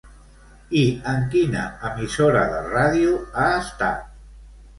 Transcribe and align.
I 0.83 0.85
en 1.11 1.27
quina 1.35 1.65
emissora 1.89 2.41
de 2.55 2.63
ràdio 2.71 3.13
ha 3.37 3.45
estat? 3.61 4.11